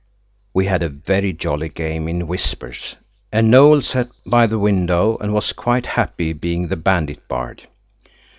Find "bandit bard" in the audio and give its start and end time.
6.75-7.67